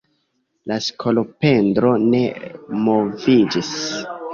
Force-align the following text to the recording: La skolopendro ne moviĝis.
La 0.71 0.77
skolopendro 0.85 1.95
ne 2.09 2.25
moviĝis. 2.89 3.77